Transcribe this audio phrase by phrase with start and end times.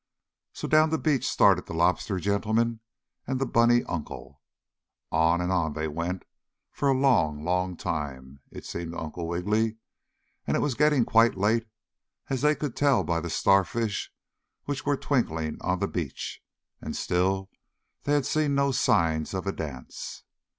[0.51, 2.79] So down the beach started the Lobster gentleman
[3.27, 4.41] and the bunny uncle.
[5.11, 6.25] On and on they went
[6.71, 9.77] for a long, long time, it seemed to Uncle Wiggily,
[10.47, 11.67] and it was getting quite late,
[12.31, 14.11] as he could tell by the star fish
[14.63, 16.41] which were twinkling on the beach,
[16.81, 17.51] and still
[18.05, 20.23] they had seen no signs of a dance.